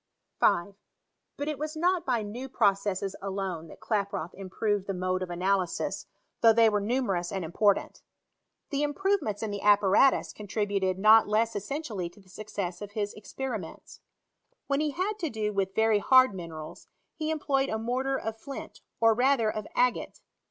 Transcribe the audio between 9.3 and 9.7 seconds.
in the